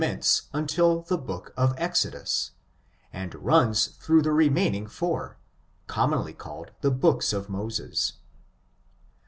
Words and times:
113 0.01 0.11
I 0.11 0.13
mence 0.19 0.41
until 0.51 1.01
the 1.03 1.17
book 1.19 1.53
of 1.55 1.75
Exodus, 1.77 2.53
and 3.13 3.35
runs 3.35 3.85
through 4.03 4.23
the 4.23 4.31
remaining 4.31 4.87
/owr, 4.87 5.35
commonly 5.85 6.33
called 6.33 6.71
the 6.81 6.89
books 6.89 7.33
of 7.33 7.49
Moses. 7.51 8.13